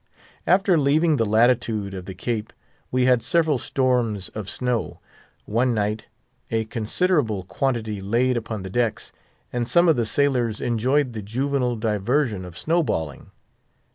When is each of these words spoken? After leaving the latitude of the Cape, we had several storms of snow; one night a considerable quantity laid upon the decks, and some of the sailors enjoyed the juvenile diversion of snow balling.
After 0.47 0.79
leaving 0.79 1.17
the 1.17 1.27
latitude 1.27 1.93
of 1.93 2.05
the 2.05 2.15
Cape, 2.15 2.53
we 2.89 3.05
had 3.05 3.21
several 3.21 3.59
storms 3.59 4.29
of 4.29 4.49
snow; 4.49 4.99
one 5.45 5.75
night 5.75 6.05
a 6.49 6.65
considerable 6.65 7.43
quantity 7.43 8.01
laid 8.01 8.35
upon 8.35 8.63
the 8.63 8.71
decks, 8.71 9.11
and 9.53 9.67
some 9.67 9.87
of 9.87 9.97
the 9.97 10.05
sailors 10.07 10.59
enjoyed 10.59 11.13
the 11.13 11.21
juvenile 11.21 11.75
diversion 11.75 12.45
of 12.45 12.57
snow 12.57 12.81
balling. 12.81 13.29